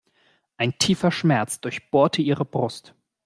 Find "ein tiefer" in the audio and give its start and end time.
0.57-1.11